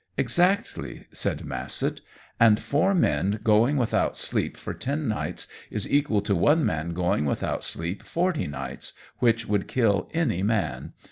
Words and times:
"Exactly!" 0.17 1.05
said 1.11 1.45
Massett. 1.45 2.01
"And 2.39 2.59
four 2.59 2.95
men 2.95 3.39
going 3.43 3.77
without 3.77 4.17
sleep 4.17 4.57
for 4.57 4.73
ten 4.73 5.07
nights 5.07 5.47
is 5.69 5.87
equal 5.87 6.21
to 6.21 6.33
one 6.35 6.65
man 6.65 6.93
going 6.95 7.25
without 7.25 7.63
sleep 7.63 8.01
forty 8.01 8.47
nights, 8.47 8.93
which 9.19 9.45
would 9.45 9.67
kill 9.67 10.09
any 10.11 10.41
man. 10.41 10.93